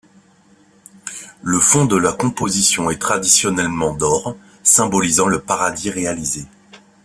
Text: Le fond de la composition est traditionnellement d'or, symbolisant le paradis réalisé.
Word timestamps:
Le 1.43 1.59
fond 1.59 1.85
de 1.85 1.95
la 1.95 2.11
composition 2.11 2.89
est 2.89 2.99
traditionnellement 2.99 3.93
d'or, 3.93 4.35
symbolisant 4.63 5.27
le 5.27 5.39
paradis 5.41 5.91
réalisé. 5.91 6.47